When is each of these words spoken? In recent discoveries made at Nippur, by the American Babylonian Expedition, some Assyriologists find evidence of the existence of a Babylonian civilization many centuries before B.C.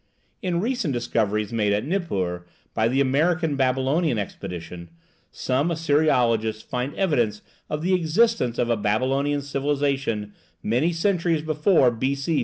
In 0.41 0.59
recent 0.61 0.95
discoveries 0.95 1.53
made 1.53 1.73
at 1.73 1.85
Nippur, 1.85 2.47
by 2.73 2.87
the 2.87 2.99
American 3.01 3.55
Babylonian 3.55 4.17
Expedition, 4.17 4.89
some 5.31 5.69
Assyriologists 5.69 6.63
find 6.63 6.95
evidence 6.95 7.43
of 7.69 7.83
the 7.83 7.93
existence 7.93 8.57
of 8.57 8.71
a 8.71 8.77
Babylonian 8.77 9.43
civilization 9.43 10.33
many 10.63 10.91
centuries 10.91 11.43
before 11.43 11.91
B.C. 11.91 12.39